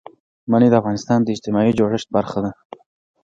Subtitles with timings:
[0.51, 2.51] منی د افغانستان د اجتماعي جوړښت برخه ده.